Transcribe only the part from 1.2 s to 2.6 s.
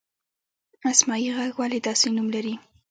غر ولې داسې نوم لري؟